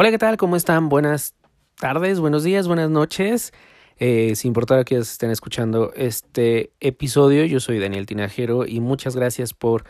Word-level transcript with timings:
Hola, 0.00 0.10
¿qué 0.10 0.16
tal? 0.16 0.38
¿Cómo 0.38 0.56
están? 0.56 0.88
Buenas 0.88 1.34
tardes, 1.78 2.20
buenos 2.20 2.42
días, 2.42 2.66
buenas 2.66 2.88
noches. 2.88 3.52
Eh, 3.98 4.34
sin 4.34 4.48
importar 4.48 4.82
que 4.86 4.96
estén 4.96 5.30
escuchando 5.30 5.92
este 5.94 6.72
episodio, 6.80 7.44
yo 7.44 7.60
soy 7.60 7.78
Daniel 7.78 8.06
Tinajero 8.06 8.66
y 8.66 8.80
muchas 8.80 9.14
gracias 9.14 9.52
por 9.52 9.84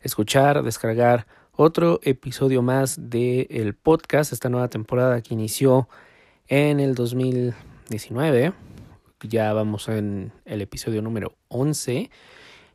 escuchar, 0.00 0.62
descargar 0.62 1.26
otro 1.52 2.00
episodio 2.04 2.62
más 2.62 3.10
del 3.10 3.48
el 3.50 3.74
podcast, 3.74 4.32
esta 4.32 4.48
nueva 4.48 4.68
temporada 4.68 5.20
que 5.20 5.34
inició 5.34 5.90
en 6.48 6.80
el 6.80 6.94
2019. 6.94 8.54
Ya 9.24 9.52
vamos 9.52 9.90
en 9.90 10.32
el 10.46 10.62
episodio 10.62 11.02
número 11.02 11.34
11. 11.48 12.10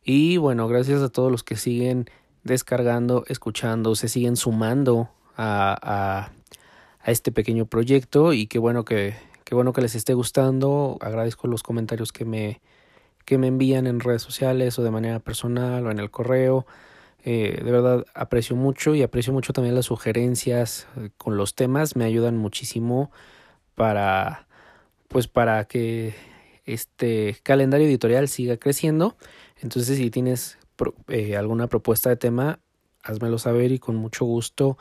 Y 0.04 0.38
bueno, 0.38 0.68
gracias 0.68 1.02
a 1.02 1.10
todos 1.10 1.32
los 1.32 1.42
que 1.42 1.56
siguen 1.56 2.06
descargando, 2.44 3.24
escuchando, 3.28 3.96
se 3.96 4.08
siguen 4.08 4.36
sumando 4.36 5.10
a, 5.36 5.76
a 5.82 6.45
a 7.06 7.12
este 7.12 7.32
pequeño 7.32 7.68
proyecto 7.68 8.34
y 8.34 8.48
qué 8.48 8.58
bueno 8.58 8.84
que, 8.84 9.14
qué 9.44 9.54
bueno 9.54 9.74
que 9.74 9.82
les 9.82 9.94
esté 9.94 10.16
gustando. 10.16 10.98
Agradezco 11.02 11.48
los 11.48 11.62
comentarios 11.62 12.12
que 12.12 12.26
me, 12.26 12.62
que 13.26 13.38
me 13.38 13.48
envían 13.48 13.86
en 13.86 14.00
redes 14.00 14.24
sociales 14.24 14.80
o 14.80 14.84
de 14.84 14.90
manera 14.90 15.20
personal 15.20 15.86
o 15.86 15.92
en 15.92 16.00
el 16.00 16.10
correo. 16.10 16.66
Eh, 17.24 17.62
de 17.64 17.72
verdad 17.72 18.06
aprecio 18.16 18.56
mucho 18.56 18.96
y 18.96 19.04
aprecio 19.04 19.34
mucho 19.34 19.54
también 19.54 19.76
las 19.76 19.86
sugerencias 19.86 20.88
eh, 20.98 21.10
con 21.18 21.38
los 21.38 21.54
temas. 21.54 21.96
Me 21.96 22.06
ayudan 22.06 22.38
muchísimo 22.38 23.12
para 23.76 24.48
pues 25.08 25.28
para 25.28 25.66
que 25.66 26.16
este 26.66 27.38
calendario 27.44 27.86
editorial 27.86 28.28
siga 28.28 28.58
creciendo. 28.58 29.16
Entonces 29.62 29.98
si 29.98 30.10
tienes 30.10 30.58
eh, 31.10 31.38
alguna 31.38 31.68
propuesta 31.68 32.10
de 32.10 32.16
tema, 32.16 32.60
házmelo 33.04 33.38
saber 33.38 33.72
y 33.72 33.78
con 33.78 33.96
mucho 33.96 34.26
gusto 34.26 34.80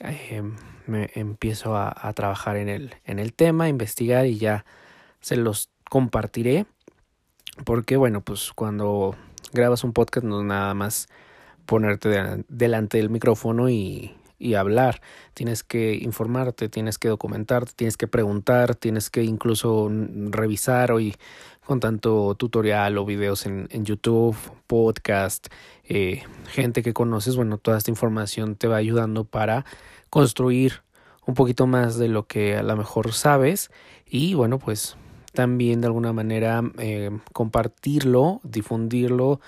eh, 0.00 0.42
me 0.86 1.10
empiezo 1.14 1.76
a, 1.76 2.12
trabajar 2.14 2.56
en 2.56 2.68
el, 2.68 2.94
en 3.04 3.18
el 3.18 3.32
tema, 3.32 3.68
investigar 3.68 4.26
y 4.26 4.38
ya 4.38 4.64
se 5.20 5.36
los 5.36 5.70
compartiré. 5.88 6.66
Porque 7.64 7.96
bueno, 7.96 8.20
pues 8.20 8.52
cuando 8.54 9.16
grabas 9.52 9.84
un 9.84 9.92
podcast 9.92 10.26
no 10.26 10.40
es 10.40 10.46
nada 10.46 10.74
más 10.74 11.08
ponerte 11.64 12.08
de, 12.08 12.44
delante 12.48 12.98
del 12.98 13.10
micrófono 13.10 13.68
y, 13.68 14.14
y 14.38 14.54
hablar. 14.54 15.00
Tienes 15.34 15.62
que 15.62 15.94
informarte, 15.94 16.68
tienes 16.68 16.98
que 16.98 17.08
documentarte, 17.08 17.72
tienes 17.74 17.96
que 17.96 18.06
preguntar, 18.06 18.74
tienes 18.74 19.10
que 19.10 19.22
incluso 19.22 19.90
revisar 19.90 20.92
hoy 20.92 21.16
con 21.66 21.80
tanto 21.80 22.34
tutorial 22.36 22.96
o 22.96 23.04
videos 23.04 23.44
en, 23.44 23.66
en 23.70 23.84
YouTube, 23.84 24.36
podcast, 24.66 25.48
eh, 25.84 26.22
gente 26.46 26.82
que 26.82 26.94
conoces. 26.94 27.36
Bueno, 27.36 27.58
toda 27.58 27.76
esta 27.76 27.90
información 27.90 28.54
te 28.54 28.68
va 28.68 28.76
ayudando 28.76 29.24
para 29.24 29.64
construir 30.08 30.82
un 31.26 31.34
poquito 31.34 31.66
más 31.66 31.98
de 31.98 32.08
lo 32.08 32.26
que 32.28 32.56
a 32.56 32.62
lo 32.62 32.76
mejor 32.76 33.12
sabes 33.12 33.70
y 34.06 34.34
bueno, 34.34 34.60
pues 34.60 34.96
también 35.32 35.80
de 35.80 35.88
alguna 35.88 36.12
manera 36.12 36.62
eh, 36.78 37.10
compartirlo, 37.32 38.40
difundirlo 38.44 39.40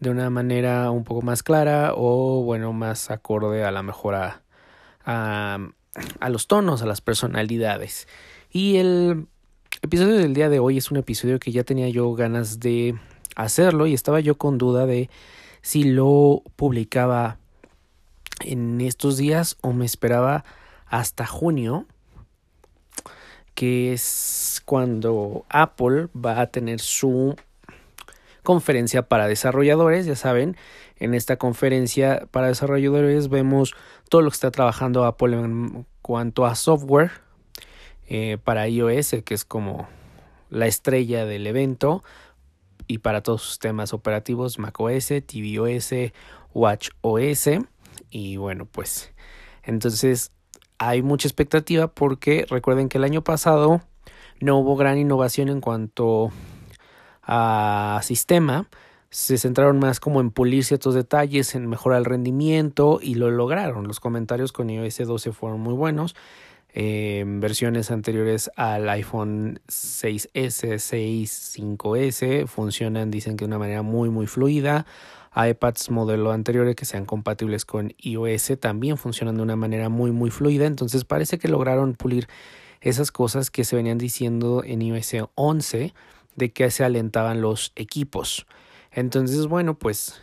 de 0.00 0.10
una 0.10 0.28
manera 0.28 0.90
un 0.90 1.04
poco 1.04 1.22
más 1.22 1.44
clara 1.44 1.92
o 1.94 2.42
bueno, 2.42 2.72
más 2.72 3.12
acorde 3.12 3.64
a 3.64 3.70
la 3.70 3.84
mejor 3.84 4.16
a, 4.16 4.42
a, 5.04 5.58
a 6.18 6.28
los 6.30 6.48
tonos, 6.48 6.82
a 6.82 6.86
las 6.86 7.00
personalidades. 7.00 8.08
Y 8.50 8.78
el 8.78 9.28
episodio 9.82 10.16
del 10.16 10.34
día 10.34 10.48
de 10.48 10.58
hoy 10.58 10.78
es 10.78 10.90
un 10.90 10.98
episodio 10.98 11.38
que 11.38 11.52
ya 11.52 11.64
tenía 11.64 11.88
yo 11.88 12.12
ganas 12.14 12.60
de 12.60 12.98
hacerlo 13.34 13.86
y 13.86 13.94
estaba 13.94 14.20
yo 14.20 14.36
con 14.36 14.58
duda 14.58 14.86
de 14.86 15.08
si 15.62 15.84
lo 15.84 16.42
publicaba 16.56 17.38
en 18.40 18.80
estos 18.80 19.16
días 19.16 19.56
o 19.62 19.72
me 19.72 19.84
esperaba 19.84 20.44
hasta 20.86 21.26
junio, 21.26 21.86
que 23.54 23.92
es 23.92 24.62
cuando 24.64 25.44
Apple 25.48 26.08
va 26.14 26.40
a 26.40 26.46
tener 26.48 26.80
su 26.80 27.36
conferencia 28.42 29.02
para 29.02 29.28
desarrolladores, 29.28 30.06
ya 30.06 30.16
saben, 30.16 30.56
en 30.96 31.14
esta 31.14 31.36
conferencia 31.36 32.26
para 32.30 32.48
desarrolladores 32.48 33.28
vemos 33.28 33.74
todo 34.08 34.22
lo 34.22 34.30
que 34.30 34.34
está 34.34 34.50
trabajando 34.50 35.04
Apple 35.04 35.36
en 35.36 35.86
cuanto 36.02 36.46
a 36.46 36.54
software 36.54 37.10
eh, 38.10 38.38
para 38.42 38.68
iOS, 38.68 39.16
que 39.24 39.34
es 39.34 39.44
como 39.44 39.88
la 40.50 40.66
estrella 40.66 41.24
del 41.24 41.46
evento, 41.46 42.02
y 42.86 42.98
para 42.98 43.22
todos 43.22 43.42
sus 43.42 43.58
temas 43.60 43.94
operativos, 43.94 44.58
macOS, 44.58 45.12
tvOS, 45.24 45.94
watchOS, 46.52 47.48
y 48.10 48.36
bueno, 48.36 48.66
pues 48.66 49.12
entonces 49.62 50.32
hay 50.78 51.02
mucha 51.02 51.28
expectativa 51.28 51.86
porque 51.86 52.46
recuerden 52.50 52.88
que 52.88 52.98
el 52.98 53.04
año 53.04 53.22
pasado 53.22 53.80
no 54.40 54.58
hubo 54.58 54.74
gran 54.74 54.98
innovación 54.98 55.48
en 55.48 55.60
cuanto 55.60 56.32
a 57.22 58.00
sistema, 58.02 58.68
se 59.10 59.38
centraron 59.38 59.78
más 59.78 60.00
como 60.00 60.20
en 60.20 60.30
pulir 60.30 60.64
ciertos 60.64 60.94
detalles, 60.94 61.54
en 61.54 61.68
mejorar 61.68 61.98
el 61.98 62.04
rendimiento 62.04 62.98
y 63.02 63.14
lo 63.14 63.30
lograron. 63.30 63.86
Los 63.86 64.00
comentarios 64.00 64.52
con 64.52 64.70
iOS 64.70 64.98
12 64.98 65.32
fueron 65.32 65.60
muy 65.60 65.74
buenos. 65.74 66.16
Versiones 66.74 67.90
anteriores 67.90 68.50
al 68.56 68.88
iPhone 68.88 69.60
6S, 69.68 70.78
6, 70.78 71.56
5S 71.58 72.46
funcionan, 72.46 73.10
dicen 73.10 73.36
que 73.36 73.44
de 73.44 73.48
una 73.48 73.58
manera 73.58 73.82
muy 73.82 74.08
muy 74.08 74.26
fluida 74.26 74.86
iPads 75.34 75.90
modelo 75.90 76.32
anteriores 76.32 76.74
que 76.74 76.84
sean 76.84 77.06
compatibles 77.06 77.64
con 77.64 77.94
iOS 77.98 78.58
también 78.58 78.96
funcionan 78.96 79.36
de 79.36 79.42
una 79.42 79.56
manera 79.56 79.88
muy 79.88 80.10
muy 80.10 80.30
fluida. 80.30 80.66
Entonces 80.66 81.04
parece 81.04 81.38
que 81.38 81.48
lograron 81.48 81.94
pulir 81.94 82.28
esas 82.80 83.12
cosas 83.12 83.50
que 83.50 83.64
se 83.64 83.76
venían 83.76 83.98
diciendo 83.98 84.62
en 84.64 84.82
iOS 84.82 85.28
11 85.34 85.94
de 86.36 86.52
que 86.52 86.70
se 86.70 86.84
alentaban 86.84 87.40
los 87.40 87.72
equipos. 87.76 88.46
Entonces, 88.92 89.46
bueno, 89.46 89.78
pues 89.78 90.20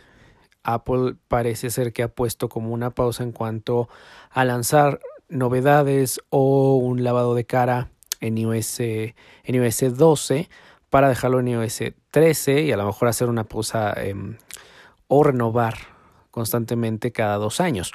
Apple 0.62 1.16
parece 1.28 1.70
ser 1.70 1.92
que 1.92 2.02
ha 2.02 2.08
puesto 2.08 2.48
como 2.48 2.74
una 2.74 2.90
pausa 2.90 3.22
en 3.22 3.32
cuanto 3.32 3.88
a 4.30 4.44
lanzar 4.44 5.00
novedades 5.28 6.20
o 6.30 6.76
un 6.76 7.04
lavado 7.04 7.34
de 7.34 7.44
cara 7.44 7.90
en 8.20 8.38
iOS, 8.38 8.80
en 8.80 9.14
iOS 9.44 9.96
12 9.96 10.48
para 10.90 11.08
dejarlo 11.08 11.40
en 11.40 11.48
iOS 11.48 11.80
13 12.10 12.62
y 12.62 12.72
a 12.72 12.76
lo 12.76 12.86
mejor 12.86 13.08
hacer 13.08 13.28
una 13.28 13.44
pausa 13.44 13.92
eh, 13.96 14.14
o 15.06 15.22
renovar 15.22 15.74
constantemente 16.30 17.12
cada 17.12 17.36
dos 17.36 17.60
años. 17.60 17.92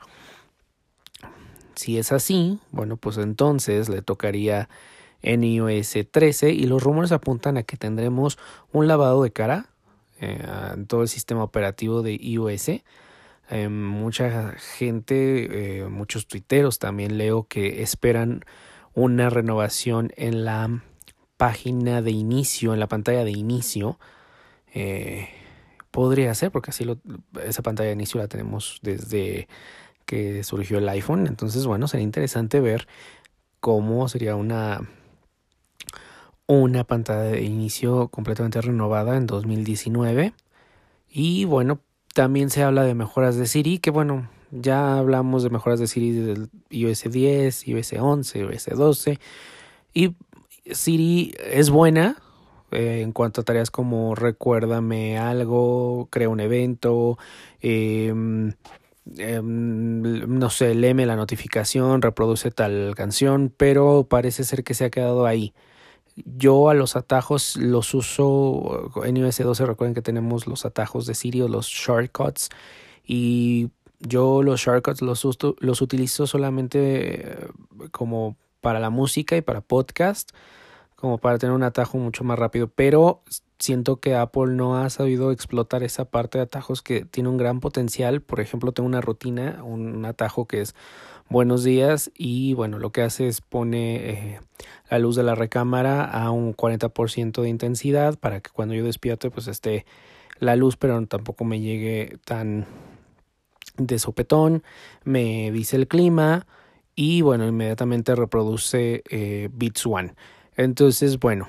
Si 1.75 1.97
es 1.97 2.11
así, 2.11 2.59
bueno, 2.71 2.97
pues 2.97 3.17
entonces 3.17 3.89
le 3.89 4.01
tocaría 4.01 4.69
en 5.21 5.43
iOS 5.43 5.97
13 6.11 6.51
y 6.51 6.65
los 6.65 6.83
rumores 6.83 7.11
apuntan 7.11 7.57
a 7.57 7.63
que 7.63 7.77
tendremos 7.77 8.37
un 8.71 8.87
lavado 8.87 9.23
de 9.23 9.31
cara 9.31 9.67
eh, 10.19 10.45
en 10.73 10.85
todo 10.85 11.01
el 11.01 11.07
sistema 11.07 11.43
operativo 11.43 12.03
de 12.03 12.13
iOS. 12.15 12.69
Eh, 13.49 13.69
mucha 13.69 14.53
gente, 14.53 15.81
eh, 15.81 15.89
muchos 15.89 16.27
tuiteros 16.27 16.79
también 16.79 17.17
leo 17.17 17.43
que 17.47 17.83
esperan 17.83 18.45
una 18.93 19.29
renovación 19.29 20.11
en 20.15 20.45
la 20.45 20.81
página 21.37 22.01
de 22.01 22.11
inicio, 22.11 22.73
en 22.73 22.79
la 22.79 22.87
pantalla 22.87 23.23
de 23.23 23.31
inicio. 23.31 23.99
Eh, 24.73 25.29
Podría 25.93 26.33
ser, 26.33 26.51
porque 26.51 26.71
así 26.71 26.85
lo, 26.85 26.97
esa 27.45 27.61
pantalla 27.61 27.89
de 27.89 27.93
inicio 27.93 28.19
la 28.19 28.27
tenemos 28.27 28.79
desde 28.81 29.47
que 30.07 30.43
surgió 30.43 30.79
el 30.79 30.89
iPhone. 30.89 31.27
Entonces, 31.27 31.67
bueno, 31.67 31.87
sería 31.87 32.03
interesante 32.03 32.59
ver 32.59 32.87
cómo 33.59 34.09
sería 34.09 34.35
una, 34.35 34.81
una 36.47 36.83
pantalla 36.83 37.21
de 37.21 37.43
inicio 37.43 38.07
completamente 38.07 38.59
renovada 38.59 39.17
en 39.17 39.27
2019. 39.27 40.33
Y 41.07 41.45
bueno, 41.45 41.81
también 42.13 42.49
se 42.49 42.63
habla 42.63 42.83
de 42.83 42.95
mejoras 42.95 43.35
de 43.35 43.47
Siri, 43.47 43.79
que 43.79 43.91
bueno, 43.91 44.29
ya 44.51 44.97
hablamos 44.97 45.43
de 45.43 45.49
mejoras 45.49 45.79
de 45.79 45.87
Siri 45.87 46.11
del 46.11 46.49
iOS 46.69 47.03
10, 47.11 47.67
iOS 47.67 47.93
11, 47.93 48.39
iOS 48.39 48.65
12. 48.65 49.19
Y 49.93 50.15
Siri 50.71 51.33
es 51.39 51.69
buena, 51.69 52.17
eh, 52.71 53.01
en 53.01 53.11
cuanto 53.11 53.41
a 53.41 53.43
tareas 53.43 53.71
como 53.71 54.15
recuérdame 54.15 55.17
algo, 55.17 56.07
crea 56.11 56.29
un 56.29 56.39
evento, 56.39 57.17
eh, 57.61 58.13
eh, 59.17 59.41
no 59.43 60.49
sé, 60.49 60.75
léeme 60.75 61.05
la 61.05 61.15
notificación, 61.15 62.01
reproduce 62.01 62.51
tal 62.51 62.93
canción, 62.95 63.53
pero 63.55 64.07
parece 64.09 64.43
ser 64.43 64.63
que 64.63 64.73
se 64.73 64.85
ha 64.85 64.89
quedado 64.89 65.25
ahí. 65.25 65.53
Yo 66.15 66.69
a 66.69 66.73
los 66.73 66.95
atajos 66.95 67.57
los 67.57 67.93
uso 67.93 68.91
en 69.03 69.17
iOS 69.17 69.37
12, 69.39 69.65
recuerden 69.65 69.95
que 69.95 70.01
tenemos 70.01 70.47
los 70.47 70.65
atajos 70.65 71.05
de 71.05 71.15
Siri 71.15 71.39
los 71.39 71.67
shortcuts 71.67 72.49
y 73.03 73.69
yo 73.99 74.43
los 74.43 74.59
shortcuts 74.59 75.01
los, 75.01 75.27
los 75.59 75.81
utilizo 75.81 76.27
solamente 76.27 77.37
como 77.91 78.37
para 78.61 78.79
la 78.79 78.89
música 78.89 79.35
y 79.35 79.41
para 79.41 79.61
podcast 79.61 80.31
como 80.95 81.17
para 81.17 81.37
tener 81.37 81.53
un 81.53 81.63
atajo 81.63 81.97
mucho 81.97 82.23
más 82.23 82.39
rápido, 82.39 82.69
pero 82.69 83.23
siento 83.59 83.99
que 83.99 84.15
Apple 84.15 84.53
no 84.53 84.77
ha 84.77 84.89
sabido 84.89 85.31
explotar 85.31 85.83
esa 85.83 86.05
parte 86.05 86.37
de 86.37 86.45
atajos 86.45 86.81
que 86.81 87.03
tiene 87.03 87.27
un 87.27 87.37
gran 87.37 87.59
potencial. 87.59 88.21
Por 88.21 88.39
ejemplo, 88.39 88.71
tengo 88.71 88.87
una 88.87 89.01
rutina, 89.01 89.61
un 89.63 90.05
atajo 90.05 90.47
que 90.47 90.61
es 90.61 90.75
buenos 91.33 91.63
días 91.63 92.11
y 92.15 92.53
bueno, 92.53 92.77
lo 92.77 92.91
que 92.91 93.01
hace 93.01 93.27
es 93.27 93.41
pone 93.41 93.95
eh, 93.95 94.39
la 94.91 94.99
luz 94.99 95.15
de 95.15 95.23
la 95.23 95.33
recámara 95.33 96.05
a 96.05 96.29
un 96.29 96.55
40% 96.55 97.41
de 97.41 97.49
intensidad 97.49 98.19
para 98.19 98.39
que 98.39 98.51
cuando 98.51 98.75
yo 98.75 98.85
despierte 98.85 99.31
pues 99.31 99.47
esté 99.47 99.83
la 100.37 100.55
luz 100.55 100.77
pero 100.77 101.03
tampoco 101.07 101.43
me 101.43 101.59
llegue 101.59 102.19
tan 102.23 102.67
de 103.77 103.97
sopetón, 103.97 104.61
me 105.05 105.51
dice 105.51 105.75
el 105.75 105.87
clima 105.87 106.45
y 106.95 107.21
bueno, 107.21 107.47
inmediatamente 107.47 108.13
reproduce 108.13 109.01
eh, 109.09 109.49
Beats 109.51 109.87
One. 109.87 110.13
Entonces, 110.55 111.17
bueno, 111.17 111.47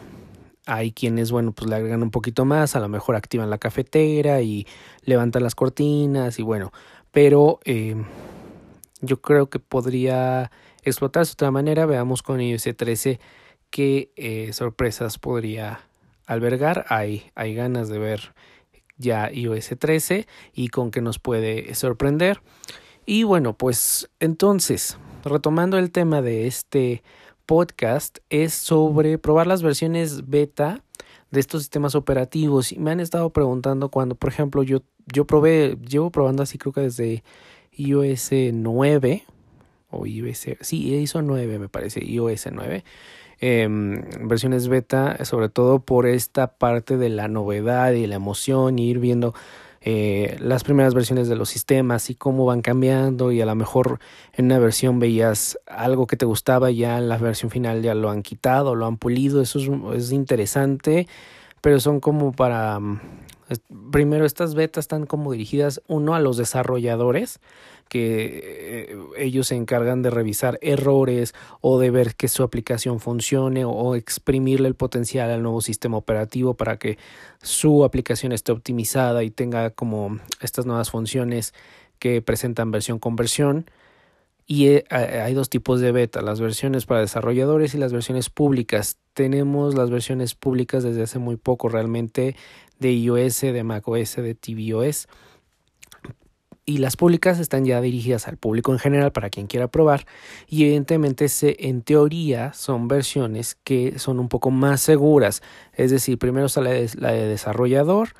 hay 0.64 0.92
quienes, 0.92 1.30
bueno, 1.30 1.52
pues 1.52 1.68
le 1.68 1.76
agregan 1.76 2.02
un 2.02 2.10
poquito 2.10 2.46
más, 2.46 2.74
a 2.74 2.80
lo 2.80 2.88
mejor 2.88 3.16
activan 3.16 3.50
la 3.50 3.58
cafetera 3.58 4.40
y 4.40 4.66
levantan 5.02 5.42
las 5.42 5.54
cortinas 5.54 6.38
y 6.38 6.42
bueno, 6.42 6.72
pero 7.12 7.60
eh, 7.66 7.96
yo 9.06 9.20
creo 9.20 9.48
que 9.48 9.58
podría 9.58 10.50
explotarse 10.82 11.30
de 11.30 11.34
otra 11.34 11.50
manera. 11.50 11.86
Veamos 11.86 12.22
con 12.22 12.40
iOS 12.40 12.68
13 12.76 13.20
qué 13.70 14.12
eh, 14.16 14.52
sorpresas 14.52 15.18
podría 15.18 15.80
albergar. 16.26 16.86
Hay, 16.88 17.30
hay 17.34 17.54
ganas 17.54 17.88
de 17.88 17.98
ver 17.98 18.34
ya 18.96 19.30
iOS 19.32 19.70
13 19.78 20.26
y 20.52 20.68
con 20.68 20.90
qué 20.90 21.00
nos 21.00 21.18
puede 21.18 21.74
sorprender. 21.74 22.40
Y 23.06 23.24
bueno, 23.24 23.56
pues 23.56 24.10
entonces, 24.20 24.96
retomando 25.24 25.78
el 25.78 25.90
tema 25.90 26.22
de 26.22 26.46
este 26.46 27.02
podcast 27.46 28.18
es 28.30 28.54
sobre 28.54 29.18
probar 29.18 29.46
las 29.46 29.62
versiones 29.62 30.28
beta 30.28 30.82
de 31.30 31.40
estos 31.40 31.62
sistemas 31.62 31.94
operativos 31.94 32.72
y 32.72 32.78
me 32.78 32.92
han 32.92 33.00
estado 33.00 33.30
preguntando 33.30 33.90
cuando, 33.90 34.14
por 34.14 34.30
ejemplo, 34.30 34.62
yo, 34.62 34.82
yo 35.12 35.26
probé, 35.26 35.76
llevo 35.86 36.10
probando 36.10 36.42
así 36.42 36.56
creo 36.56 36.72
que 36.72 36.82
desde 36.82 37.24
iOS 37.76 38.30
9 38.52 39.24
o 39.90 40.06
iOS, 40.06 40.46
sí, 40.60 40.88
iOS 40.88 41.16
9 41.22 41.58
me 41.58 41.68
parece, 41.68 42.04
iOS 42.04 42.48
9. 42.52 42.84
Em, 43.40 44.02
versiones 44.22 44.68
beta, 44.68 45.24
sobre 45.24 45.48
todo 45.48 45.80
por 45.80 46.06
esta 46.06 46.56
parte 46.56 46.96
de 46.96 47.08
la 47.08 47.28
novedad 47.28 47.92
y 47.92 48.06
la 48.06 48.14
emoción, 48.14 48.78
y 48.78 48.88
ir 48.88 48.98
viendo 49.00 49.34
eh, 49.86 50.38
las 50.40 50.64
primeras 50.64 50.94
versiones 50.94 51.28
de 51.28 51.36
los 51.36 51.50
sistemas 51.50 52.08
y 52.08 52.14
cómo 52.14 52.46
van 52.46 52.62
cambiando 52.62 53.32
y 53.32 53.42
a 53.42 53.46
lo 53.46 53.54
mejor 53.54 53.98
en 54.32 54.46
una 54.46 54.58
versión 54.58 54.98
veías 54.98 55.58
algo 55.66 56.06
que 56.06 56.16
te 56.16 56.24
gustaba 56.24 56.70
ya 56.70 56.96
en 56.96 57.10
la 57.10 57.18
versión 57.18 57.50
final 57.50 57.82
ya 57.82 57.94
lo 57.94 58.08
han 58.08 58.22
quitado, 58.22 58.74
lo 58.76 58.86
han 58.86 58.96
pulido, 58.96 59.42
eso 59.42 59.58
es, 59.58 59.68
es 59.94 60.12
interesante, 60.12 61.06
pero 61.60 61.80
son 61.80 62.00
como 62.00 62.32
para... 62.32 62.80
Primero, 63.92 64.24
estas 64.24 64.54
betas 64.54 64.84
están 64.84 65.06
como 65.06 65.32
dirigidas 65.32 65.82
uno 65.86 66.14
a 66.14 66.20
los 66.20 66.36
desarrolladores, 66.36 67.40
que 67.88 68.40
eh, 68.92 68.96
ellos 69.18 69.48
se 69.48 69.56
encargan 69.56 70.02
de 70.02 70.10
revisar 70.10 70.58
errores 70.62 71.34
o 71.60 71.78
de 71.78 71.90
ver 71.90 72.14
que 72.14 72.28
su 72.28 72.42
aplicación 72.42 73.00
funcione 73.00 73.64
o 73.64 73.94
exprimirle 73.94 74.68
el 74.68 74.74
potencial 74.74 75.30
al 75.30 75.42
nuevo 75.42 75.60
sistema 75.60 75.96
operativo 75.96 76.54
para 76.54 76.78
que 76.78 76.98
su 77.42 77.84
aplicación 77.84 78.32
esté 78.32 78.52
optimizada 78.52 79.22
y 79.22 79.30
tenga 79.30 79.70
como 79.70 80.18
estas 80.40 80.66
nuevas 80.66 80.90
funciones 80.90 81.52
que 81.98 82.22
presentan 82.22 82.70
versión 82.70 82.98
con 82.98 83.16
versión. 83.16 83.66
Y 84.46 84.66
eh, 84.68 84.84
hay 84.90 85.32
dos 85.32 85.48
tipos 85.48 85.80
de 85.80 85.90
beta, 85.90 86.20
las 86.20 86.38
versiones 86.38 86.84
para 86.84 87.00
desarrolladores 87.00 87.74
y 87.74 87.78
las 87.78 87.92
versiones 87.94 88.28
públicas. 88.28 88.98
Tenemos 89.14 89.74
las 89.74 89.90
versiones 89.90 90.34
públicas 90.34 90.82
desde 90.82 91.02
hace 91.02 91.18
muy 91.18 91.36
poco 91.36 91.70
realmente 91.70 92.36
de 92.78 92.92
iOS, 92.92 93.40
de 93.40 93.64
macOS, 93.64 94.16
de 94.16 94.34
tvOS. 94.34 95.08
Y 96.66 96.78
las 96.78 96.96
públicas 96.96 97.40
están 97.40 97.66
ya 97.66 97.82
dirigidas 97.82 98.26
al 98.26 98.38
público 98.38 98.72
en 98.72 98.78
general 98.78 99.12
para 99.12 99.28
quien 99.28 99.46
quiera 99.46 99.68
probar. 99.68 100.06
Y 100.48 100.64
evidentemente 100.64 101.28
se, 101.28 101.56
en 101.68 101.82
teoría 101.82 102.54
son 102.54 102.88
versiones 102.88 103.56
que 103.64 103.98
son 103.98 104.18
un 104.18 104.28
poco 104.28 104.50
más 104.50 104.80
seguras. 104.80 105.42
Es 105.74 105.90
decir 105.90 106.18
primero 106.18 106.48
sale 106.48 106.86
la 106.96 107.12
de 107.12 107.28
desarrollador 107.28 108.10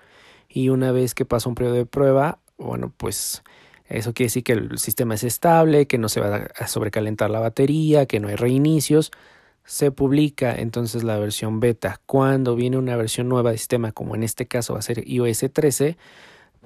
y 0.54 0.68
una 0.68 0.92
vez 0.92 1.14
que 1.14 1.24
pasa 1.24 1.48
un 1.48 1.54
periodo 1.56 1.74
de 1.74 1.86
prueba 1.86 2.38
bueno 2.56 2.92
pues 2.96 3.42
eso 3.86 4.14
quiere 4.14 4.28
decir 4.28 4.44
que 4.44 4.52
el 4.52 4.78
sistema 4.78 5.14
es 5.14 5.24
estable 5.24 5.86
que 5.86 5.98
no 5.98 6.08
se 6.08 6.20
va 6.20 6.48
a 6.56 6.66
sobrecalentar 6.68 7.30
la 7.30 7.40
batería 7.40 8.06
que 8.06 8.20
no 8.20 8.28
hay 8.28 8.36
reinicios 8.36 9.10
se 9.64 9.90
publica 9.90 10.54
entonces 10.54 11.04
la 11.04 11.18
versión 11.18 11.60
beta 11.60 12.00
cuando 12.06 12.54
viene 12.54 12.76
una 12.76 12.96
versión 12.96 13.28
nueva 13.28 13.50
de 13.50 13.58
sistema 13.58 13.92
como 13.92 14.14
en 14.14 14.22
este 14.22 14.46
caso 14.46 14.74
va 14.74 14.80
a 14.80 14.82
ser 14.82 15.08
iOS 15.08 15.46
13 15.52 15.96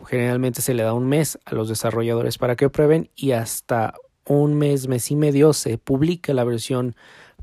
Generalmente 0.06 0.62
se 0.62 0.74
le 0.74 0.82
da 0.82 0.92
un 0.92 1.08
mes 1.08 1.38
a 1.44 1.54
los 1.54 1.68
desarrolladores 1.68 2.38
para 2.38 2.56
que 2.56 2.70
prueben 2.70 3.10
y 3.16 3.32
hasta 3.32 3.94
un 4.24 4.54
mes, 4.54 4.88
mes 4.88 5.10
y 5.10 5.16
medio 5.16 5.52
se 5.52 5.78
publica 5.78 6.32
la 6.34 6.44
versión 6.44 6.94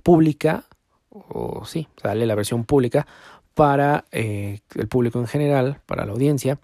pública, 0.04 0.66
o 1.10 1.66
sí, 1.66 1.88
sale 2.02 2.26
la 2.26 2.36
versión 2.36 2.66
pública 2.66 3.08
para 3.54 4.06
eh, 4.12 4.60
el 4.76 4.88
público 4.88 5.20
en 5.20 5.28
general, 5.28 5.82
para 5.86 6.06
la 6.06 6.12
audiencia, 6.12 6.60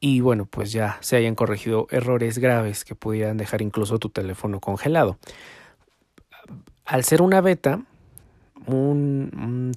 y 0.00 0.20
bueno, 0.20 0.46
pues 0.46 0.72
ya 0.72 0.98
se 1.00 1.16
hayan 1.16 1.34
corregido 1.34 1.86
errores 1.90 2.38
graves 2.38 2.84
que 2.84 2.94
pudieran 2.94 3.36
dejar 3.36 3.62
incluso 3.62 3.98
tu 3.98 4.08
teléfono 4.08 4.58
congelado. 4.60 5.18
Al 6.84 7.04
ser 7.04 7.22
una 7.22 7.40
beta, 7.40 7.82
un, 8.66 9.72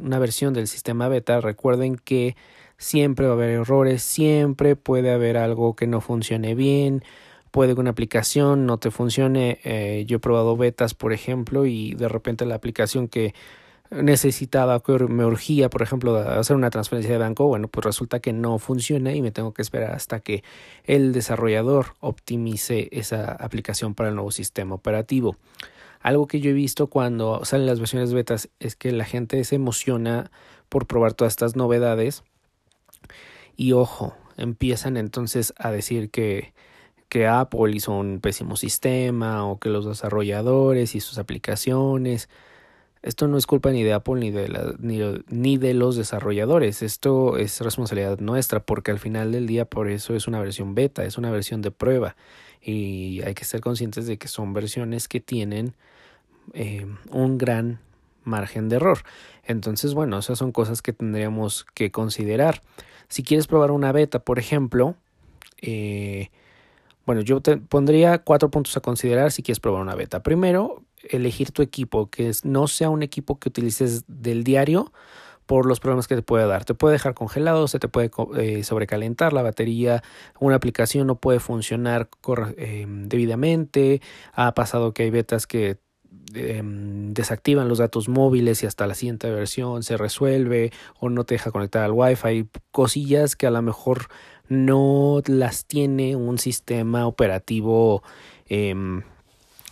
una 0.00 0.18
versión 0.18 0.54
del 0.54 0.66
sistema 0.66 1.08
beta, 1.08 1.40
recuerden 1.40 1.96
que 1.96 2.36
siempre 2.76 3.26
va 3.26 3.32
a 3.32 3.34
haber 3.34 3.50
errores, 3.50 4.02
siempre 4.02 4.76
puede 4.76 5.10
haber 5.10 5.36
algo 5.36 5.74
que 5.74 5.86
no 5.86 6.00
funcione 6.00 6.54
bien, 6.54 7.02
puede 7.50 7.74
que 7.74 7.80
una 7.80 7.90
aplicación 7.90 8.66
no 8.66 8.78
te 8.78 8.90
funcione. 8.90 9.58
Eh, 9.64 10.04
yo 10.06 10.16
he 10.16 10.20
probado 10.20 10.56
betas, 10.56 10.94
por 10.94 11.12
ejemplo, 11.12 11.66
y 11.66 11.94
de 11.94 12.08
repente 12.08 12.46
la 12.46 12.54
aplicación 12.54 13.08
que 13.08 13.34
necesitaba, 13.90 14.80
que 14.80 14.92
me 15.08 15.24
urgía, 15.24 15.70
por 15.70 15.82
ejemplo, 15.82 16.16
hacer 16.16 16.54
una 16.56 16.70
transferencia 16.70 17.12
de 17.12 17.18
banco, 17.18 17.46
bueno, 17.46 17.68
pues 17.68 17.84
resulta 17.84 18.20
que 18.20 18.32
no 18.32 18.58
funciona 18.58 19.12
y 19.14 19.22
me 19.22 19.30
tengo 19.30 19.54
que 19.54 19.62
esperar 19.62 19.92
hasta 19.92 20.20
que 20.20 20.44
el 20.84 21.12
desarrollador 21.12 21.94
optimice 22.00 22.88
esa 22.92 23.32
aplicación 23.32 23.94
para 23.94 24.10
el 24.10 24.14
nuevo 24.14 24.30
sistema 24.30 24.74
operativo. 24.74 25.36
Algo 26.00 26.26
que 26.26 26.40
yo 26.40 26.50
he 26.50 26.54
visto 26.54 26.86
cuando 26.86 27.44
salen 27.44 27.66
las 27.66 27.80
versiones 27.80 28.12
betas 28.12 28.48
es 28.60 28.76
que 28.76 28.92
la 28.92 29.04
gente 29.04 29.42
se 29.44 29.56
emociona 29.56 30.30
por 30.68 30.86
probar 30.86 31.14
todas 31.14 31.32
estas 31.32 31.56
novedades 31.56 32.22
y 33.58 33.72
ojo, 33.72 34.14
empiezan 34.36 34.96
entonces 34.96 35.52
a 35.58 35.72
decir 35.72 36.10
que, 36.10 36.54
que 37.08 37.26
Apple 37.26 37.72
hizo 37.74 37.92
un 37.92 38.20
pésimo 38.20 38.56
sistema 38.56 39.44
o 39.44 39.58
que 39.58 39.68
los 39.68 39.84
desarrolladores 39.84 40.94
y 40.94 41.00
sus 41.00 41.18
aplicaciones. 41.18 42.28
Esto 43.02 43.26
no 43.26 43.36
es 43.36 43.46
culpa 43.46 43.72
ni 43.72 43.82
de 43.82 43.92
Apple 43.92 44.20
ni 44.20 44.30
de, 44.30 44.48
la, 44.48 44.74
ni, 44.78 45.00
ni, 45.28 45.56
de 45.56 45.74
los 45.74 45.96
desarrolladores. 45.96 46.82
Esto 46.82 47.36
es 47.36 47.60
responsabilidad 47.60 48.20
nuestra 48.20 48.60
porque 48.60 48.92
al 48.92 49.00
final 49.00 49.32
del 49.32 49.48
día 49.48 49.64
por 49.64 49.88
eso 49.90 50.14
es 50.14 50.28
una 50.28 50.40
versión 50.40 50.76
beta, 50.76 51.04
es 51.04 51.18
una 51.18 51.32
versión 51.32 51.60
de 51.60 51.72
prueba. 51.72 52.16
Y 52.60 53.22
hay 53.22 53.34
que 53.34 53.44
ser 53.44 53.60
conscientes 53.60 54.06
de 54.06 54.18
que 54.18 54.28
son 54.28 54.52
versiones 54.52 55.08
que 55.08 55.20
tienen 55.20 55.74
eh, 56.54 56.86
un 57.10 57.38
gran 57.38 57.80
margen 58.24 58.68
de 58.68 58.76
error. 58.76 58.98
Entonces, 59.44 59.94
bueno, 59.94 60.18
esas 60.18 60.38
son 60.38 60.52
cosas 60.52 60.82
que 60.82 60.92
tendríamos 60.92 61.64
que 61.74 61.90
considerar. 61.90 62.60
Si 63.08 63.22
quieres 63.22 63.46
probar 63.46 63.70
una 63.70 63.92
beta, 63.92 64.18
por 64.18 64.38
ejemplo, 64.38 64.94
eh, 65.62 66.30
bueno, 67.06 67.22
yo 67.22 67.40
te 67.40 67.56
pondría 67.56 68.18
cuatro 68.18 68.50
puntos 68.50 68.76
a 68.76 68.80
considerar 68.80 69.32
si 69.32 69.42
quieres 69.42 69.60
probar 69.60 69.80
una 69.82 69.94
beta. 69.94 70.22
Primero, 70.22 70.82
elegir 71.02 71.52
tu 71.52 71.62
equipo, 71.62 72.10
que 72.10 72.30
no 72.44 72.68
sea 72.68 72.90
un 72.90 73.02
equipo 73.02 73.38
que 73.38 73.48
utilices 73.48 74.04
del 74.06 74.44
diario 74.44 74.92
por 75.46 75.64
los 75.64 75.80
problemas 75.80 76.06
que 76.06 76.14
te 76.14 76.22
puede 76.22 76.46
dar. 76.46 76.66
Te 76.66 76.74
puede 76.74 76.92
dejar 76.92 77.14
congelado, 77.14 77.68
se 77.68 77.78
te 77.78 77.88
puede 77.88 78.10
eh, 78.36 78.62
sobrecalentar 78.62 79.32
la 79.32 79.40
batería, 79.40 80.02
una 80.38 80.56
aplicación 80.56 81.06
no 81.06 81.14
puede 81.14 81.40
funcionar 81.40 82.10
debidamente. 82.86 84.02
Ha 84.34 84.52
pasado 84.52 84.92
que 84.92 85.04
hay 85.04 85.10
betas 85.10 85.46
que 85.46 85.78
Em, 86.34 87.14
desactivan 87.14 87.68
los 87.68 87.78
datos 87.78 88.08
móviles 88.08 88.62
y 88.62 88.66
hasta 88.66 88.86
la 88.86 88.94
siguiente 88.94 89.30
versión 89.30 89.82
se 89.82 89.96
resuelve 89.96 90.72
o 91.00 91.08
no 91.08 91.24
te 91.24 91.34
deja 91.34 91.50
conectar 91.50 91.82
al 91.82 91.92
wifi. 91.92 92.48
Cosillas 92.70 93.34
que 93.34 93.46
a 93.46 93.50
lo 93.50 93.62
mejor 93.62 94.08
no 94.48 95.22
las 95.26 95.64
tiene 95.64 96.16
un 96.16 96.38
sistema 96.38 97.06
operativo 97.06 98.02
em, 98.46 99.02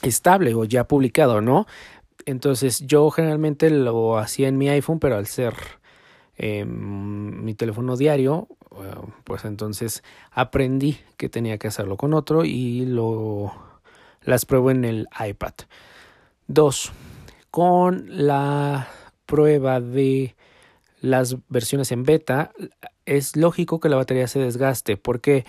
estable 0.02 0.54
o 0.54 0.64
ya 0.64 0.86
publicado 0.86 1.40
no 1.40 1.66
entonces 2.26 2.86
yo 2.86 3.10
generalmente 3.10 3.70
lo 3.70 4.18
hacía 4.18 4.48
en 4.48 4.58
mi 4.58 4.68
iPhone 4.68 4.98
pero 4.98 5.16
al 5.16 5.26
ser 5.26 5.54
em, 6.36 7.42
mi 7.42 7.54
teléfono 7.54 7.96
diario 7.96 8.48
pues 9.25 9.46
entonces 9.46 10.02
aprendí 10.30 10.98
que 11.16 11.30
tenía 11.30 11.56
que 11.56 11.68
hacerlo 11.68 11.96
con 11.96 12.12
otro 12.12 12.44
y 12.44 12.84
lo 12.84 13.54
las 14.22 14.44
pruebo 14.44 14.70
en 14.70 14.84
el 14.84 15.08
iPad 15.26 15.54
Dos, 16.46 16.92
con 17.50 18.04
la 18.08 18.88
prueba 19.26 19.80
de 19.80 20.36
las 21.00 21.36
versiones 21.48 21.92
en 21.92 22.04
beta, 22.04 22.52
es 23.04 23.36
lógico 23.36 23.80
que 23.80 23.88
la 23.88 23.96
batería 23.96 24.28
se 24.28 24.38
desgaste. 24.38 24.96
¿Por 24.96 25.20
qué? 25.20 25.44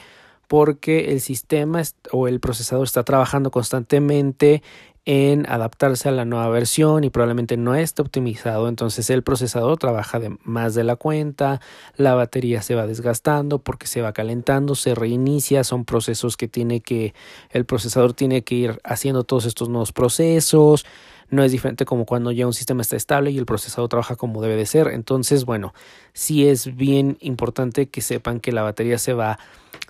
porque 0.47 1.11
el 1.11 1.21
sistema 1.21 1.81
o 2.11 2.27
el 2.27 2.39
procesador 2.39 2.85
está 2.85 3.03
trabajando 3.03 3.51
constantemente 3.51 4.63
en 5.09 5.49
adaptarse 5.49 6.09
a 6.09 6.11
la 6.11 6.25
nueva 6.25 6.49
versión 6.49 7.05
y 7.05 7.09
probablemente 7.09 7.55
no 7.55 7.75
esté 7.75 8.01
optimizado, 8.01 8.67
entonces 8.67 9.09
el 9.09 9.23
procesador 9.23 9.77
trabaja 9.77 10.19
de 10.19 10.37
más 10.43 10.75
de 10.75 10.83
la 10.83 10.97
cuenta, 10.97 11.61
la 11.95 12.13
batería 12.13 12.61
se 12.61 12.75
va 12.75 12.85
desgastando 12.87 13.59
porque 13.59 13.87
se 13.87 14.01
va 14.01 14.11
calentando, 14.11 14.75
se 14.75 14.95
reinicia, 14.95 15.63
son 15.63 15.85
procesos 15.85 16.35
que 16.35 16.49
tiene 16.49 16.81
que 16.81 17.13
el 17.51 17.63
procesador 17.63 18.11
tiene 18.11 18.43
que 18.43 18.55
ir 18.55 18.81
haciendo 18.83 19.23
todos 19.23 19.45
estos 19.45 19.69
nuevos 19.69 19.93
procesos, 19.93 20.85
no 21.29 21.41
es 21.41 21.53
diferente 21.53 21.85
como 21.85 22.05
cuando 22.05 22.33
ya 22.33 22.45
un 22.45 22.53
sistema 22.53 22.81
está 22.81 22.97
estable 22.97 23.31
y 23.31 23.37
el 23.37 23.45
procesador 23.45 23.87
trabaja 23.87 24.17
como 24.17 24.41
debe 24.41 24.57
de 24.57 24.65
ser, 24.65 24.89
entonces 24.89 25.45
bueno, 25.45 25.73
sí 26.11 26.49
es 26.49 26.75
bien 26.75 27.17
importante 27.21 27.87
que 27.87 28.01
sepan 28.01 28.41
que 28.41 28.51
la 28.51 28.63
batería 28.63 28.97
se 28.97 29.13
va 29.13 29.39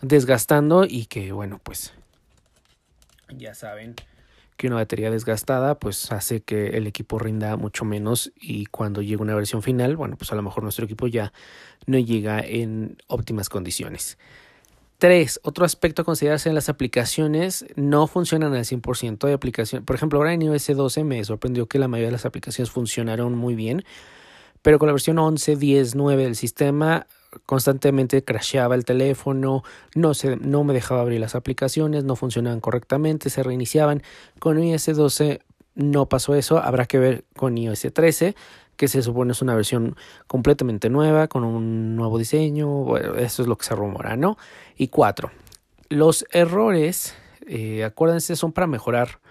desgastando 0.04 0.86
y 0.88 1.08
que 1.08 1.32
bueno, 1.32 1.60
pues 1.64 1.92
ya 3.36 3.56
saben 3.56 3.96
que 4.58 4.68
una 4.68 4.78
batería 4.78 5.12
desgastada 5.12 5.80
pues 5.80 6.12
hace 6.12 6.42
que 6.42 6.70
el 6.70 6.88
equipo 6.88 7.20
rinda 7.20 7.56
mucho 7.56 7.86
menos 7.86 8.34
y 8.36 8.66
cuando 8.66 9.02
llega 9.02 9.22
una 9.22 9.36
versión 9.36 9.62
final, 9.62 9.96
bueno, 9.96 10.18
pues 10.18 10.32
a 10.32 10.36
lo 10.36 10.42
mejor 10.42 10.64
nuestro 10.64 10.86
equipo 10.86 11.08
ya 11.08 11.32
no 11.86 12.00
llega 12.00 12.40
en 12.40 12.98
óptimas 13.08 13.50
condiciones. 13.50 14.18
Tres, 14.98 15.40
otro 15.44 15.64
aspecto 15.64 16.02
a 16.02 16.06
considerarse 16.06 16.50
en 16.50 16.56
las 16.56 16.70
aplicaciones 16.70 17.66
no 17.76 18.08
funcionan 18.08 18.56
al 18.56 18.66
100% 18.66 19.28
de 19.28 19.34
aplicación. 19.34 19.86
Por 19.86 19.96
ejemplo, 19.96 20.18
ahora 20.18 20.34
en 20.34 20.42
iOS 20.42 20.76
12 20.76 21.04
me 21.04 21.24
sorprendió 21.24 21.68
que 21.68 21.78
la 21.78 21.88
mayoría 21.88 22.08
de 22.08 22.14
las 22.14 22.26
aplicaciones 22.26 22.72
funcionaron 22.72 23.38
muy 23.38 23.54
bien, 23.54 23.86
pero 24.68 24.80
con 24.80 24.88
la 24.88 24.92
versión 24.92 25.18
11, 25.18 25.56
10, 25.56 25.96
9 25.96 26.24
del 26.26 26.36
sistema 26.36 27.08
constantemente 27.46 28.26
crasheaba 28.26 28.76
el 28.76 28.84
teléfono, 28.84 29.64
no, 29.96 30.14
se, 30.14 30.36
no 30.36 30.66
me 30.66 30.74
dejaba 30.74 31.00
abrir 31.00 31.22
las 31.22 31.36
aplicaciones, 31.36 32.04
no 32.04 32.18
funcionaban 32.18 32.60
correctamente, 32.60 33.30
se 33.30 33.44
reiniciaban. 33.44 34.04
Con 34.40 34.62
iOS 34.62 34.88
12 34.88 35.40
no 35.76 36.10
pasó 36.10 36.36
eso, 36.36 36.58
habrá 36.58 36.86
que 36.86 37.00
ver 37.00 37.24
con 37.34 37.58
iOS 37.58 37.88
13 37.94 38.36
que 38.76 38.90
se 38.90 39.02
supone 39.02 39.32
es 39.32 39.42
una 39.42 39.56
versión 39.56 39.96
completamente 40.28 40.90
nueva, 40.90 41.30
con 41.30 41.46
un 41.46 41.96
nuevo 41.96 42.18
diseño, 42.18 42.68
bueno, 42.68 43.16
eso 43.16 43.44
es 43.44 43.48
lo 43.48 43.58
que 43.58 43.64
se 43.64 43.74
rumora, 43.74 44.18
¿no? 44.18 44.38
Y 44.76 44.90
cuatro, 44.90 45.32
los 45.88 46.26
errores, 46.32 47.16
eh, 47.48 47.86
acuérdense, 47.86 48.36
son 48.36 48.52
para 48.52 48.68
mejorar, 48.68 49.22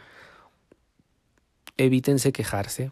evítense 1.77 2.33
quejarse, 2.33 2.91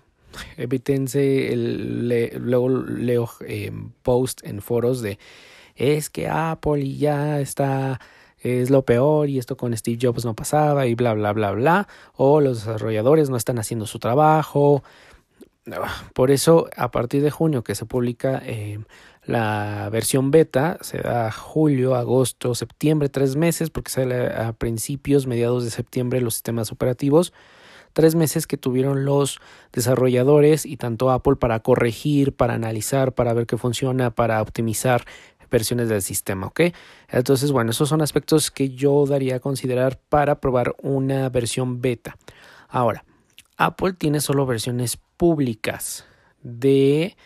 evítense 0.56 1.52
el, 1.52 2.30
luego 2.36 2.68
leo 2.68 3.30
eh, 3.46 3.72
post 4.02 4.40
en 4.44 4.60
foros 4.60 5.02
de 5.02 5.18
es 5.76 6.10
que 6.10 6.28
Apple 6.28 6.96
ya 6.96 7.40
está 7.40 8.00
es 8.44 8.68
lo 8.70 8.84
peor 8.84 9.30
y 9.30 9.38
esto 9.38 9.56
con 9.56 9.76
Steve 9.76 9.98
Jobs 10.00 10.24
no 10.24 10.34
pasaba 10.34 10.86
y 10.86 10.94
bla 10.94 11.14
bla 11.14 11.32
bla 11.32 11.52
bla 11.52 11.88
o 12.14 12.40
los 12.40 12.58
desarrolladores 12.58 13.30
no 13.30 13.36
están 13.36 13.58
haciendo 13.58 13.86
su 13.86 13.98
trabajo. 13.98 14.84
Por 16.12 16.30
eso 16.30 16.68
a 16.76 16.90
partir 16.90 17.22
de 17.22 17.30
junio 17.30 17.64
que 17.64 17.74
se 17.74 17.86
publica 17.86 18.42
eh, 18.44 18.80
la 19.24 19.88
versión 19.90 20.30
beta 20.30 20.76
se 20.82 20.98
da 20.98 21.32
julio 21.32 21.94
agosto 21.94 22.54
septiembre 22.54 23.08
tres 23.08 23.34
meses 23.34 23.70
porque 23.70 23.90
sale 23.90 24.26
a 24.26 24.52
principios 24.52 25.26
mediados 25.26 25.64
de 25.64 25.70
septiembre 25.70 26.20
los 26.20 26.34
sistemas 26.34 26.70
operativos 26.70 27.32
tres 27.94 28.14
meses 28.14 28.46
que 28.46 28.58
tuvieron 28.58 29.06
los 29.06 29.40
desarrolladores 29.72 30.66
y 30.66 30.76
tanto 30.76 31.10
Apple 31.10 31.36
para 31.36 31.60
corregir, 31.60 32.34
para 32.34 32.52
analizar, 32.52 33.14
para 33.14 33.32
ver 33.32 33.46
qué 33.46 33.56
funciona, 33.56 34.10
para 34.10 34.42
optimizar 34.42 35.06
versiones 35.50 35.88
del 35.88 36.02
sistema, 36.02 36.48
¿ok? 36.48 36.60
Entonces, 37.08 37.52
bueno, 37.52 37.70
esos 37.70 37.88
son 37.88 38.02
aspectos 38.02 38.50
que 38.50 38.70
yo 38.70 39.06
daría 39.06 39.36
a 39.36 39.40
considerar 39.40 39.98
para 40.08 40.40
probar 40.40 40.74
una 40.82 41.28
versión 41.28 41.80
beta. 41.80 42.16
Ahora, 42.68 43.04
Apple 43.56 43.92
tiene 43.92 44.20
solo 44.20 44.46
versiones 44.46 44.98
públicas 45.16 46.04
de 46.42 47.16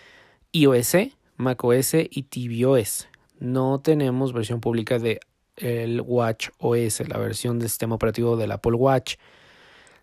iOS, 0.53 0.97
macOS 1.37 1.95
y 1.95 2.23
tvOS. 2.25 3.09
No 3.41 3.81
tenemos 3.81 4.33
versión 4.33 4.61
pública 4.61 4.99
de 4.99 5.21
el 5.57 6.01
Watch 6.01 6.51
OS, 6.59 7.09
la 7.09 7.19
versión 7.19 7.59
del 7.59 7.69
sistema 7.69 7.95
operativo 7.95 8.37
del 8.37 8.53
Apple 8.53 8.75
Watch. 8.75 9.17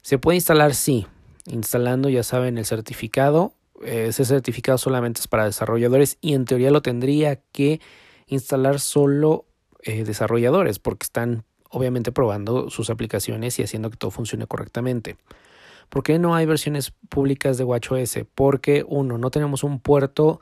Se 0.05 0.19
puede 0.19 0.35
instalar, 0.35 0.75
sí. 0.75 1.07
Instalando, 1.47 2.09
ya 2.09 2.21
saben, 2.21 2.59
el 2.59 2.65
certificado. 2.65 3.53
Ese 3.83 4.23
certificado 4.23 4.77
solamente 4.77 5.19
es 5.19 5.27
para 5.27 5.45
desarrolladores 5.45 6.19
y 6.21 6.35
en 6.35 6.45
teoría 6.45 6.69
lo 6.69 6.83
tendría 6.83 7.37
que 7.37 7.81
instalar 8.27 8.79
solo 8.79 9.45
eh, 9.81 10.03
desarrolladores 10.03 10.77
porque 10.77 11.05
están 11.05 11.43
obviamente 11.71 12.11
probando 12.11 12.69
sus 12.69 12.91
aplicaciones 12.91 13.57
y 13.57 13.63
haciendo 13.63 13.89
que 13.89 13.97
todo 13.97 14.11
funcione 14.11 14.45
correctamente. 14.45 15.17
¿Por 15.89 16.03
qué 16.03 16.19
no 16.19 16.35
hay 16.35 16.45
versiones 16.45 16.93
públicas 17.09 17.57
de 17.57 17.63
WatchOS? 17.63 18.25
Porque 18.35 18.85
uno, 18.87 19.17
no 19.17 19.31
tenemos 19.31 19.63
un 19.63 19.79
puerto 19.79 20.39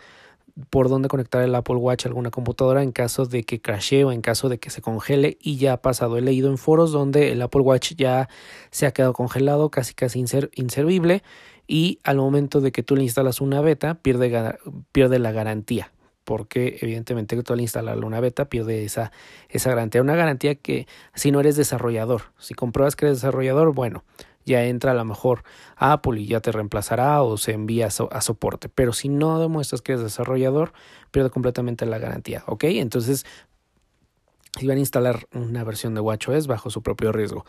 por 0.70 0.90
dónde 0.90 1.08
conectar 1.08 1.42
el 1.42 1.56
Apple 1.56 1.78
Watch 1.78 2.06
a 2.06 2.10
alguna 2.10 2.30
computadora 2.30 2.84
en 2.84 2.92
caso 2.92 3.26
de 3.26 3.44
que 3.44 3.62
crashee 3.62 4.04
o 4.04 4.12
en 4.12 4.22
caso 4.22 4.50
de 4.50 4.60
que 4.60 4.70
se 4.70 4.82
congele 4.82 5.38
y 5.42 5.58
ya 5.58 5.74
ha 5.74 5.82
pasado. 5.82 6.18
He 6.18 6.22
leído 6.22 6.50
en 6.50 6.58
foros 6.58 6.92
donde 6.92 7.32
el 7.32 7.42
Apple 7.42 7.62
Watch 7.62 7.94
ya 7.96 8.30
se 8.70 8.86
ha 8.86 8.92
quedado 8.92 9.14
congelado, 9.14 9.70
casi 9.70 9.94
casi 9.94 10.24
inservible 10.56 11.24
y 11.68 12.00
al 12.04 12.18
momento 12.18 12.62
de 12.62 12.72
que 12.72 12.84
tú 12.84 12.96
le 12.96 13.04
instalas 13.04 13.42
una 13.42 13.62
beta 13.62 13.96
pierde, 13.96 14.58
pierde 14.92 15.20
la 15.20 15.32
garantía 15.32 15.92
porque 16.24 16.78
evidentemente 16.82 17.42
tú 17.44 17.54
al 17.54 17.62
instalarle 17.62 18.06
una 18.06 18.20
beta 18.20 18.46
pierde 18.46 18.86
esa, 18.86 19.12
esa 19.50 19.70
garantía. 19.70 20.02
Una 20.02 20.16
garantía 20.16 20.56
que 20.56 20.88
si 21.14 21.32
no 21.32 21.40
eres 21.40 21.56
desarrollador, 21.58 22.22
si 22.40 22.54
compruebas 22.54 22.96
que 22.96 23.06
eres 23.06 23.18
desarrollador, 23.18 23.74
bueno, 23.74 24.04
ya 24.46 24.66
entra 24.66 24.92
a 24.92 24.94
lo 24.94 25.06
mejor 25.06 25.44
Apple 25.76 26.22
y 26.22 26.28
ya 26.28 26.40
te 26.40 26.52
reemplazará 26.52 27.22
o 27.24 27.38
se 27.38 27.54
envía 27.54 27.88
a, 27.88 28.22
soporte. 28.22 28.70
Pero 28.70 28.94
si 28.94 29.10
no 29.10 29.40
demuestras 29.40 29.82
que 29.82 29.94
eres 29.94 30.04
desarrollador, 30.04 30.74
pierde 31.12 31.30
completamente 31.30 31.86
la 31.86 31.98
garantía. 31.98 32.44
¿Ok? 32.48 32.66
Entonces, 32.66 33.26
si 34.60 34.68
van 34.68 34.78
a 34.78 34.82
instalar 34.82 35.28
una 35.34 35.64
versión 35.64 35.96
de 35.96 36.02
WatchOS 36.02 36.48
bajo 36.48 36.70
su 36.70 36.82
propio 36.82 37.12
riesgo. 37.12 37.46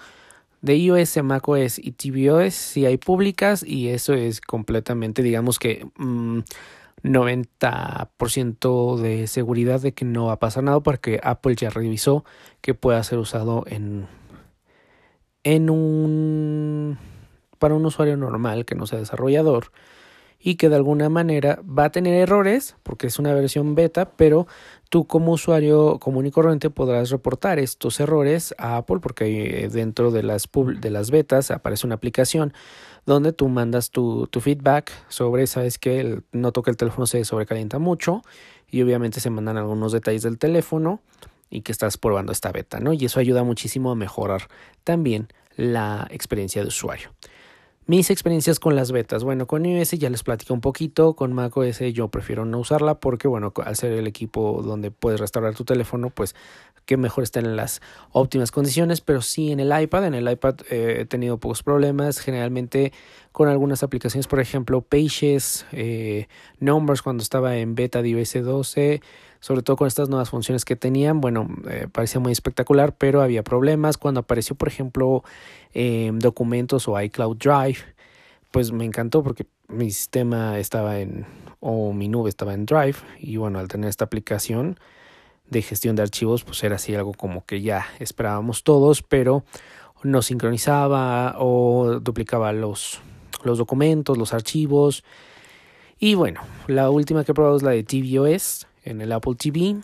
De 0.63 0.77
iOS, 0.77 1.23
macOS 1.23 1.79
y 1.79 1.93
tvOS 1.93 2.55
si 2.55 2.87
hay 2.87 2.97
públicas 2.97 3.63
y 3.63 3.89
eso 3.89 4.15
es 4.15 4.41
completamente, 4.41 5.23
digamos 5.23 5.59
que 5.59 5.87
90% 7.03 8.97
mm, 8.97 9.03
de 9.03 9.27
seguridad 9.27 9.83
de 9.83 9.93
que 9.93 10.07
no 10.07 10.27
va 10.27 10.33
a 10.33 10.39
pasar 10.39 10.65
nada 10.65 10.81
porque 10.81 11.21
Apple 11.23 11.55
ya 11.55 11.69
revisó 11.69 12.25
que 12.63 12.73
pueda 12.73 13.03
ser 13.05 13.19
usado 13.19 13.65
en 13.67 14.07
en 15.45 15.71
un 15.71 16.99
para 17.59 17.75
un 17.75 17.87
usuario 17.87 18.17
normal 18.17 18.65
que 18.65 18.75
no 18.75 18.87
sea 18.87 18.99
desarrollador 18.99 19.71
y 20.47 20.57
que 20.57 20.69
de 20.69 20.77
alguna 20.77 21.09
manera 21.09 21.61
va 21.67 21.87
a 21.87 21.91
tener 21.91 22.13
errores 22.15 22.77
porque 22.83 23.07
es 23.07 23.19
una 23.19 23.33
versión 23.33 23.75
beta, 23.75 24.11
pero 24.11 24.47
tú 24.91 25.07
como 25.07 25.33
usuario 25.33 25.99
común 25.99 26.27
y 26.27 26.31
corriente 26.31 26.69
podrás 26.69 27.11
reportar 27.11 27.59
estos 27.59 27.99
errores 28.01 28.55
a 28.59 28.77
Apple 28.77 28.99
porque 29.01 29.71
dentro 29.73 30.11
de 30.11 30.23
las, 30.23 30.47
de 30.53 30.91
las 30.91 31.11
betas 31.11 31.51
aparece 31.51 31.87
una 31.87 31.95
aplicación 31.95 32.53
donde 33.07 33.33
tú 33.33 33.49
mandas 33.49 33.91
tu, 33.91 34.27
tu 34.27 34.41
feedback 34.41 34.93
sobre, 35.09 35.47
sabes 35.47 35.79
que 35.79 36.21
noto 36.33 36.63
que 36.63 36.71
el 36.71 36.77
teléfono 36.77 37.07
se 37.07 37.25
sobrecalienta 37.25 37.79
mucho 37.79 38.23
y 38.71 38.83
obviamente 38.83 39.21
se 39.21 39.31
mandan 39.31 39.57
algunos 39.57 39.93
detalles 39.93 40.23
del 40.23 40.39
teléfono 40.39 41.01
y 41.55 41.63
que 41.63 41.73
estás 41.73 41.97
probando 41.97 42.33
esta 42.33 42.51
beta, 42.53 42.81
¿no? 42.81 42.93
Y 42.93 43.05
eso 43.05 43.21
ayuda 43.21 43.45
muchísimo 43.45 43.91
a 43.93 43.95
mejorar 43.95 44.49
también 44.83 45.29
la 45.57 46.07
experiencia 46.11 46.63
de 46.63 46.69
usuario. 46.69 47.11
Mis 47.87 48.09
experiencias 48.09 48.59
con 48.61 48.77
las 48.77 48.93
betas. 48.93 49.25
Bueno, 49.25 49.47
con 49.47 49.67
iOS 49.67 49.91
ya 49.91 50.09
les 50.09 50.23
platico 50.23 50.55
un 50.55 50.63
poquito. 50.63 51.15
Con 51.15 51.35
macOS 51.35 51.81
yo 51.93 52.09
prefiero 52.09 52.47
no 52.47 52.59
usarla 52.59 52.99
porque, 52.99 53.29
bueno, 53.29 53.53
al 53.63 53.77
ser 53.77 53.93
el 53.93 54.07
equipo 54.07 54.63
donde 54.65 54.91
puedes 54.91 55.21
restaurar 55.21 55.55
tu 55.55 55.67
teléfono, 55.67 56.09
pues 56.09 56.35
que 56.87 56.97
mejor 56.97 57.25
estén 57.25 57.45
en 57.45 57.57
las 57.57 57.83
óptimas 58.11 58.51
condiciones. 58.51 59.03
Pero 59.03 59.21
sí 59.21 59.53
en 59.53 59.61
el 59.61 59.83
iPad. 59.83 60.07
En 60.07 60.15
el 60.15 60.31
iPad 60.31 60.55
eh, 60.71 61.01
he 61.01 61.05
tenido 61.05 61.37
pocos 61.37 61.63
problemas. 61.63 62.21
Generalmente 62.21 62.95
con 63.33 63.49
algunas 63.49 63.83
aplicaciones, 63.83 64.29
por 64.29 64.41
ejemplo, 64.41 64.81
Pages, 64.81 65.67
eh, 65.73 66.27
Numbers 66.61 67.03
cuando 67.03 67.23
estaba 67.23 67.59
en 67.59 67.75
beta 67.75 68.01
de 68.01 68.09
iOS 68.09 68.33
12 68.43 69.03
sobre 69.45 69.61
todo 69.61 69.77
con 69.77 69.87
estas 69.87 70.09
nuevas 70.09 70.31
funciones 70.31 70.65
que 70.65 70.75
tenían, 70.75 71.21
bueno, 71.21 71.47
eh, 71.69 71.87
parecía 71.93 72.19
muy 72.19 72.33
espectacular, 72.33 72.97
pero 72.97 73.21
había 73.21 73.45
problemas. 73.45 73.99
Cuando 73.99 74.21
apareció, 74.21 74.57
por 74.57 74.69
ejemplo, 74.69 75.23
eh, 75.75 76.11
documentos 76.15 76.89
o 76.89 76.99
iCloud 76.99 77.37
Drive, 77.37 77.81
pues 78.51 78.73
me 78.73 78.87
encantó 78.87 79.23
porque 79.23 79.45
mi 79.69 79.91
sistema 79.91 80.59
estaba 80.59 80.99
en, 80.99 81.27
o 81.61 81.93
mi 81.93 82.09
nube 82.09 82.31
estaba 82.31 82.55
en 82.55 82.65
Drive, 82.65 82.97
y 83.21 83.37
bueno, 83.37 83.59
al 83.59 83.69
tener 83.69 83.91
esta 83.91 84.07
aplicación 84.07 84.79
de 85.51 85.61
gestión 85.61 85.95
de 85.95 86.01
archivos, 86.01 86.43
pues 86.43 86.65
era 86.65 86.77
así 86.77 86.95
algo 86.95 87.13
como 87.13 87.45
que 87.45 87.61
ya 87.61 87.87
esperábamos 87.99 88.65
todos, 88.65 89.03
pero 89.03 89.45
no 90.03 90.23
sincronizaba 90.23 91.35
o 91.37 92.01
duplicaba 92.01 92.55
los, 92.55 92.99
los 93.43 93.59
documentos, 93.59 94.17
los 94.17 94.33
archivos. 94.33 95.05
Y 95.99 96.15
bueno, 96.15 96.41
la 96.67 96.89
última 96.89 97.25
que 97.25 97.33
he 97.33 97.35
probado 97.35 97.59
es 97.59 97.63
la 97.63 97.73
de 97.73 97.83
tvOS 97.85 98.69
en 98.85 99.01
el 99.01 99.13
Apple 99.13 99.35
TV. 99.37 99.77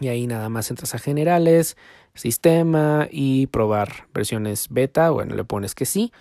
Y 0.00 0.08
ahí 0.08 0.26
nada 0.26 0.48
más 0.48 0.70
entras 0.70 0.94
a 0.94 0.98
generales, 0.98 1.76
sistema 2.14 3.08
y 3.10 3.48
probar 3.48 4.06
versiones 4.14 4.68
beta. 4.70 5.10
Bueno, 5.10 5.34
le 5.34 5.44
pones 5.44 5.74
que 5.74 5.86
sí 5.86 6.12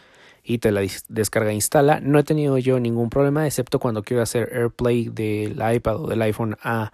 y 0.44 0.60
te 0.60 0.72
la 0.72 0.82
descarga 1.10 1.52
e 1.52 1.56
instala. 1.56 2.00
No 2.00 2.18
he 2.20 2.24
tenido 2.24 2.58
yo 2.58 2.80
ningún 2.80 3.10
problema, 3.10 3.46
excepto 3.46 3.80
cuando 3.80 4.04
quiero 4.04 4.24
hacer 4.24 4.50
AirPlay 4.54 5.10
del 5.10 5.62
iPad 5.76 6.04
o 6.04 6.08
del 6.08 6.22
iPhone 6.22 6.56
a 6.64 6.92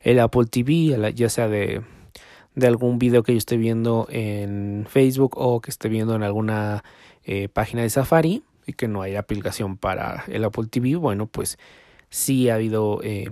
el 0.00 0.20
Apple 0.20 0.44
TV, 0.46 1.12
ya 1.14 1.28
sea 1.28 1.48
de, 1.48 1.82
de 2.54 2.66
algún 2.66 2.98
video 2.98 3.22
que 3.22 3.32
yo 3.32 3.38
esté 3.38 3.56
viendo 3.56 4.06
en 4.10 4.86
Facebook 4.88 5.32
o 5.36 5.60
que 5.60 5.70
esté 5.70 5.88
viendo 5.88 6.14
en 6.14 6.22
alguna 6.22 6.84
eh, 7.24 7.48
página 7.48 7.82
de 7.82 7.90
Safari 7.90 8.44
y 8.66 8.74
que 8.74 8.86
no 8.86 9.02
haya 9.02 9.18
aplicación 9.18 9.76
para 9.76 10.24
el 10.28 10.44
Apple 10.44 10.66
TV. 10.70 10.94
Bueno, 10.94 11.26
pues 11.26 11.58
sí 12.10 12.48
ha 12.48 12.54
habido 12.54 13.00
eh, 13.02 13.30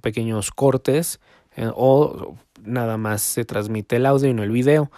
pequeños 0.00 0.50
cortes 0.50 1.20
eh, 1.56 1.70
o 1.74 2.36
nada 2.64 2.96
más 2.96 3.22
se 3.22 3.44
transmite 3.44 3.96
el 3.96 4.06
audio 4.06 4.28
y 4.28 4.34
no 4.34 4.42
el 4.42 4.50
video. 4.50 4.90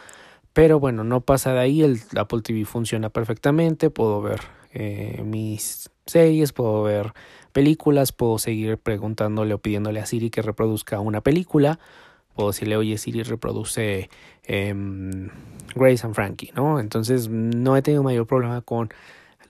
Pero 0.52 0.78
bueno, 0.78 1.02
no 1.02 1.20
pasa 1.20 1.52
de 1.52 1.60
ahí, 1.60 1.82
el 1.82 2.00
Apple 2.16 2.40
TV 2.42 2.64
funciona 2.64 3.10
perfectamente, 3.10 3.90
puedo 3.90 4.22
ver 4.22 4.40
eh, 4.72 5.22
mis 5.24 5.90
series, 6.06 6.52
puedo 6.52 6.82
ver 6.84 7.12
películas, 7.52 8.12
puedo 8.12 8.38
seguir 8.38 8.78
preguntándole 8.78 9.54
o 9.54 9.58
pidiéndole 9.58 10.00
a 10.00 10.06
Siri 10.06 10.30
que 10.30 10.42
reproduzca 10.42 11.00
una 11.00 11.22
película, 11.22 11.80
puedo 12.34 12.50
decirle, 12.50 12.76
oye 12.76 12.98
Siri 12.98 13.24
reproduce 13.24 14.10
eh, 14.44 14.74
Grace 15.74 16.06
and 16.06 16.14
Frankie, 16.14 16.52
¿no? 16.54 16.78
Entonces 16.78 17.28
no 17.28 17.76
he 17.76 17.82
tenido 17.82 18.04
mayor 18.04 18.26
problema 18.26 18.60
con 18.60 18.90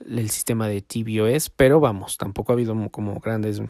el 0.07 0.29
sistema 0.29 0.67
de 0.67 0.81
tvOS, 0.81 1.49
pero 1.49 1.79
vamos, 1.79 2.17
tampoco 2.17 2.51
ha 2.51 2.55
habido 2.55 2.75
como 2.89 3.19
grandes 3.19 3.61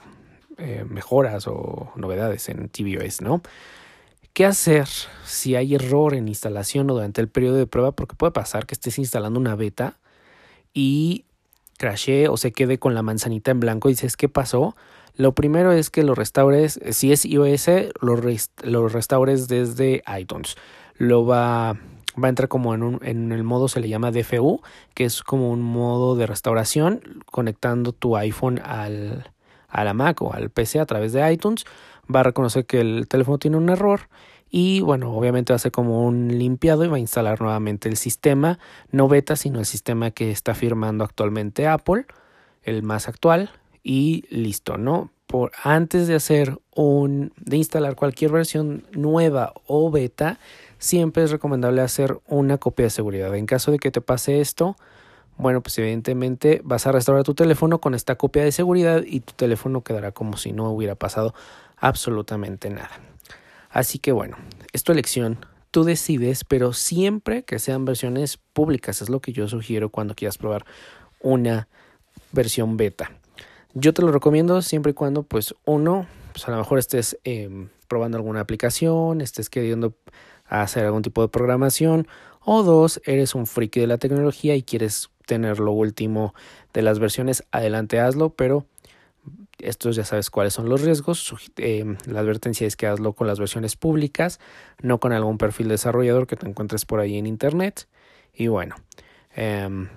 eh, 0.57 0.85
mejoras 0.88 1.47
o 1.47 1.91
novedades 1.95 2.47
en 2.50 2.69
tvOS, 2.69 3.21
¿no? 3.21 3.41
¿Qué 4.35 4.45
hacer 4.45 4.88
si 5.25 5.55
hay 5.55 5.75
error 5.75 6.13
en 6.13 6.27
instalación 6.27 6.89
o 6.89 6.93
durante 6.95 7.21
el 7.21 7.29
periodo 7.29 7.55
de 7.55 7.67
prueba? 7.67 7.93
Porque 7.93 8.15
puede 8.15 8.31
pasar 8.31 8.65
que 8.65 8.74
estés 8.74 8.97
instalando 9.00 9.39
una 9.39 9.55
beta 9.55 9.97
y 10.74 11.25
crashee 11.77 12.27
o 12.27 12.38
se 12.38 12.51
quede 12.51 12.77
con 12.77 12.93
la 12.95 13.01
manzanita 13.01 13.51
en 13.51 13.59
blanco 13.59 13.88
y 13.89 13.93
dices, 13.93 14.17
¿qué 14.17 14.27
pasó? 14.29 14.75
Lo 15.15 15.33
primero 15.33 15.71
es 15.71 15.89
que 15.89 16.03
lo 16.03 16.15
restaures, 16.15 16.79
si 16.91 17.12
es 17.12 17.25
iOS, 17.25 17.69
lo, 18.01 18.88
restaures 18.89 19.47
desde 19.47 20.03
iTunes. 20.19 20.57
Lo 20.97 21.25
va, 21.25 21.77
va 22.21 22.27
a 22.27 22.29
entrar 22.29 22.50
como 22.50 22.74
en, 22.74 22.83
un, 22.83 23.00
en 23.03 23.31
el 23.31 23.43
modo, 23.43 23.69
se 23.69 23.79
le 23.79 23.88
llama 23.88 24.12
DFU, 24.12 24.62
que 24.93 25.05
es 25.05 25.24
como 25.24 25.50
un 25.50 25.62
modo 25.62 26.17
de 26.17 26.27
restauración 26.27 27.24
conectando 27.25 27.93
tu 27.93 28.17
iPhone 28.17 28.59
al, 28.63 29.31
a 29.75 29.84
la 29.84 29.94
Mac 29.94 30.22
o 30.22 30.34
al 30.34 30.50
PC 30.50 30.79
a 30.79 30.86
través 30.86 31.13
de 31.13 31.32
iTunes 31.32 31.65
va 32.13 32.22
a 32.22 32.24
reconocer 32.24 32.65
que 32.65 32.82
el 32.82 33.08
teléfono 33.08 33.38
tiene 33.38 33.58
un 33.58 33.70
error 33.70 34.01
y 34.50 34.79
bueno, 34.82 35.12
obviamente 35.12 35.53
va 35.53 35.60
a 35.63 35.70
como 35.72 36.05
un 36.05 36.38
limpiado 36.38 36.86
y 36.86 36.88
va 36.88 36.98
a 36.98 37.00
instalar 37.00 37.41
nuevamente 37.41 37.89
el 37.89 37.98
sistema, 37.98 38.60
no 38.91 39.08
beta, 39.08 39.36
sino 39.36 39.60
el 39.60 39.65
sistema 39.65 40.12
que 40.12 40.32
está 40.32 40.53
firmando 40.53 41.03
actualmente 41.03 41.67
Apple, 41.67 42.05
el 42.63 42.84
más 42.84 43.08
actual 43.08 43.50
y 43.84 44.24
listo, 44.29 44.77
¿no? 44.77 45.12
Por 45.27 45.51
antes 45.63 46.08
de 46.08 46.15
hacer 46.15 46.58
un 46.74 47.34
de 47.38 47.58
instalar 47.58 47.96
cualquier 47.96 48.32
versión 48.32 48.86
nueva 48.94 49.53
o 49.65 49.91
beta, 49.91 50.39
siempre 50.77 51.24
es 51.24 51.32
recomendable 51.32 51.82
hacer 51.82 52.20
una 52.27 52.58
copia 52.58 52.86
de 52.86 52.91
seguridad. 52.91 53.36
En 53.36 53.48
caso 53.48 53.72
de 53.72 53.79
que 53.79 53.91
te 53.91 54.01
pase 54.01 54.39
esto, 54.39 54.77
bueno, 55.38 55.62
pues 55.62 55.77
evidentemente 55.77 56.62
vas 56.63 56.88
a 56.88 56.92
restaurar 56.92 57.24
tu 57.24 57.34
teléfono 57.34 57.80
con 57.80 57.94
esta 57.94 58.15
copia 58.15 58.44
de 58.44 58.51
seguridad 58.51 59.04
y 59.06 59.20
tu 59.20 59.34
teléfono 59.34 59.84
quedará 59.84 60.12
como 60.12 60.38
si 60.38 60.54
no 60.54 60.70
hubiera 60.72 60.96
pasado 60.96 61.34
absolutamente 61.77 62.70
nada. 62.70 62.92
Así 63.70 64.00
que 64.00 64.12
bueno, 64.12 64.38
es 64.72 64.84
tu 64.84 64.92
elección, 64.92 65.46
tú 65.72 65.84
decides, 65.84 66.46
pero 66.46 66.72
siempre 66.72 67.44
que 67.44 67.60
sean 67.60 67.84
versiones 67.84 68.38
públicas, 68.54 69.01
es 69.01 69.10
lo 69.10 69.20
que 69.20 69.33
yo 69.33 69.48
sugiero 69.50 69.90
cuando 69.90 70.16
quieras 70.16 70.38
probar 70.38 70.66
una 71.20 71.68
versión 72.31 72.77
beta. 72.77 73.12
Yo 73.74 73.94
te 73.94 74.01
lo 74.01 74.14
recomiendo 74.14 74.62
siempre 74.62 74.92
y 74.92 74.94
cuando, 74.94 75.24
pues, 75.24 75.53
uno, 75.66 76.07
pues 76.31 76.48
a 76.48 76.51
lo 76.51 76.57
mejor 76.57 76.79
estés 76.79 77.20
em, 77.25 77.68
probando 77.90 78.18
alguna 78.18 78.40
aplicación, 78.40 79.20
estés 79.20 79.50
queriendo 79.50 79.94
hacer 80.48 80.86
algún 80.86 81.01
tipo 81.01 81.22
de 81.22 81.27
programación, 81.27 82.07
o 82.40 82.64
dos, 82.64 83.01
eres 83.05 83.36
un 83.36 83.48
friki 83.48 83.81
de 83.81 83.88
la 83.88 83.98
tecnología 83.98 84.55
y 84.55 84.64
quieres 84.64 85.09
tener 85.25 85.59
lo 85.59 85.72
último 85.72 86.33
de 86.74 86.81
las 86.81 87.00
versiones, 87.00 87.44
adelante 87.51 88.00
hazlo, 88.00 88.29
pero 88.31 88.66
estos 89.59 89.96
ya 89.96 90.03
sabes 90.03 90.29
cuáles 90.29 90.53
son 90.53 90.70
los 90.70 90.81
riesgos. 90.81 91.33
Eh, 91.57 91.96
la 92.05 92.20
advertencia 92.20 92.68
es 92.68 92.75
que 92.75 92.88
hazlo 92.88 93.14
con 93.14 93.27
las 93.27 93.40
versiones 93.40 93.75
públicas, 93.75 94.40
no 94.81 95.00
con 95.00 95.14
algún 95.14 95.38
perfil 95.38 95.70
desarrollador 95.70 96.27
que 96.27 96.35
te 96.35 96.48
encuentres 96.48 96.85
por 96.85 97.00
ahí 97.00 97.18
en 97.18 97.25
internet. 97.25 97.88
Y 98.33 98.48
bueno, 98.48 98.75
em, 99.35 99.90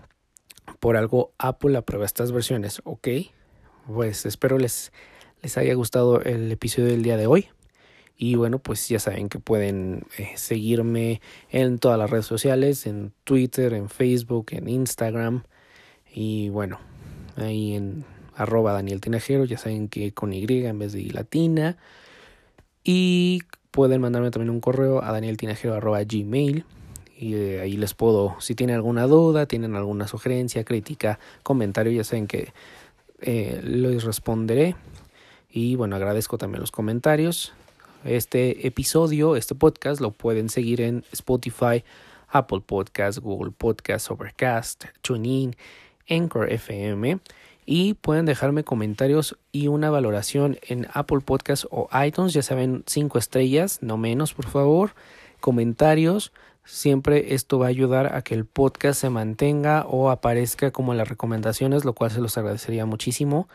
por 0.81 0.97
algo 0.97 1.33
Apple 1.39 1.77
aprueba 1.77 2.05
estas 2.05 2.33
versiones, 2.33 2.81
¿ok? 2.85 3.09
Pues 3.87 4.27
espero 4.27 4.59
les, 4.59 4.93
les 5.43 5.59
haya 5.59 5.75
gustado 5.75 6.23
el 6.23 6.51
episodio 6.53 6.89
del 6.89 7.03
día 7.03 7.17
de 7.17 7.27
hoy. 7.27 7.49
Y 8.21 8.35
bueno, 8.35 8.59
pues 8.59 8.89
ya 8.89 8.99
saben 8.99 9.29
que 9.29 9.39
pueden 9.39 10.05
eh, 10.19 10.33
seguirme 10.35 11.21
en 11.51 11.79
todas 11.79 11.97
las 11.97 12.11
redes 12.11 12.27
sociales, 12.27 12.85
en 12.85 13.13
Twitter, 13.23 13.73
en 13.73 13.89
Facebook, 13.89 14.47
en 14.51 14.69
Instagram. 14.69 15.45
Y 16.13 16.49
bueno, 16.49 16.81
ahí 17.37 17.77
en 17.77 18.05
arroba 18.35 18.73
Daniel 18.73 19.01
Tinajero, 19.01 19.45
ya 19.45 19.57
saben 19.57 19.89
que 19.89 20.13
con 20.13 20.33
Y 20.33 20.45
en 20.49 20.81
vez 20.81 20.93
de 20.93 21.05
latina. 21.13 21.77
Y 22.83 23.43
pueden 23.71 24.01
mandarme 24.01 24.33
también 24.33 24.51
un 24.51 24.61
correo 24.61 25.05
a 25.05 25.13
danieltinajero 25.13 25.75
arroba 25.75 26.03
gmail. 26.03 26.65
Y 27.17 27.35
eh, 27.35 27.61
ahí 27.61 27.77
les 27.77 27.95
puedo, 27.95 28.35
si 28.41 28.57
tienen 28.57 28.75
alguna 28.75 29.07
duda, 29.07 29.47
tienen 29.47 29.77
alguna 29.77 30.09
sugerencia, 30.09 30.65
crítica, 30.65 31.21
comentario, 31.45 31.93
ya 31.93 32.03
saben 32.03 32.27
que 32.27 32.53
eh, 33.21 33.61
les 33.63 34.03
responderé. 34.03 34.75
Y 35.49 35.77
bueno, 35.77 35.95
agradezco 35.95 36.37
también 36.37 36.61
los 36.61 36.73
comentarios. 36.73 37.53
Este 38.05 38.67
episodio, 38.67 39.35
este 39.35 39.55
podcast, 39.55 40.01
lo 40.01 40.13
pueden 40.13 40.49
seguir 40.49 40.81
en 40.81 41.05
Spotify, 41.13 41.83
Apple 42.29 42.61
Podcast, 42.65 43.19
Google 43.19 43.51
Podcast, 43.51 44.11
Overcast, 44.11 44.85
TuneIn, 45.03 45.57
Anchor 46.09 46.53
FM 46.53 47.19
y 47.67 47.95
pueden 47.95 48.25
dejarme 48.25 48.65
comentarios 48.65 49.37
y 49.53 49.67
una 49.69 49.91
valoración 49.91 50.59
en 50.63 50.87
Apple 50.95 51.21
Podcast 51.21 51.65
o 51.71 51.89
iTunes, 52.05 52.33
ya 52.33 52.43
saben, 52.43 52.85
cinco 52.87 53.19
estrellas, 53.19 53.81
no 53.83 53.99
menos, 53.99 54.33
por 54.33 54.47
favor, 54.47 54.93
comentarios. 55.41 56.33
Siempre 56.65 57.35
esto 57.35 57.59
va 57.59 57.67
a 57.67 57.71
ayudar 57.71 58.15
a 58.15 58.23
que 58.23 58.35
el 58.35 58.45
podcast 58.47 59.01
se 59.01 59.11
mantenga 59.11 59.85
o 59.87 60.11
aparezca 60.11 60.71
como 60.71 60.95
las 60.95 61.09
recomendaciones, 61.09 61.85
lo 61.85 61.95
cual 61.95 62.11
se 62.11 62.21
los 62.21 62.39
agradecería 62.39 62.87
muchísimo. 62.87 63.49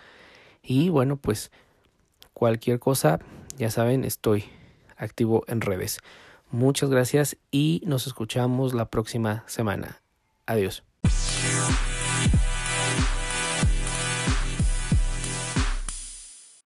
Y 0.62 0.89
bueno, 0.89 1.15
pues 1.17 1.51
cualquier 2.34 2.79
cosa, 2.79 3.19
ya 3.57 3.69
saben, 3.71 4.03
estoy 4.03 4.45
activo 4.97 5.43
en 5.47 5.61
redes. 5.61 5.99
Muchas 6.51 6.89
gracias 6.89 7.37
y 7.51 7.81
nos 7.85 8.07
escuchamos 8.07 8.73
la 8.73 8.85
próxima 8.89 9.43
semana. 9.47 10.01
Adiós. 10.45 10.83